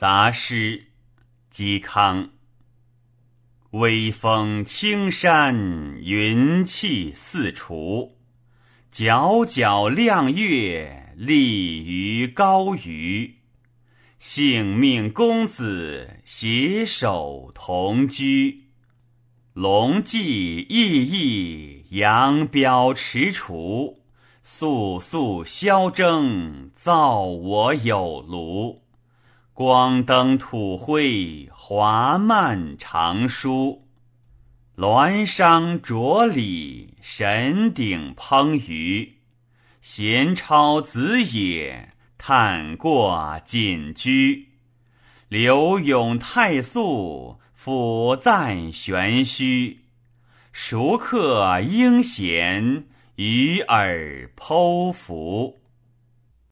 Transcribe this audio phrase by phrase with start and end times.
[0.00, 0.86] 杂诗，
[1.52, 2.30] 嵇康。
[3.72, 5.54] 微风青山
[6.00, 8.16] 云气四除，
[8.90, 13.40] 皎皎亮月立于高隅。
[14.18, 18.70] 幸命公子携手同居，
[19.52, 24.02] 龙骑奕奕，扬镳驰除。
[24.42, 28.78] 肃肃萧征，造我有庐。
[29.62, 33.86] 光灯吐辉，华漫长舒。
[34.78, 39.18] 鸾商卓礼，神鼎烹鱼。
[39.82, 44.48] 闲超子野，叹过锦居。
[45.28, 49.80] 刘永太素，俯赞玄虚。
[50.54, 52.86] 孰客应贤？
[53.16, 55.59] 与尔剖腹。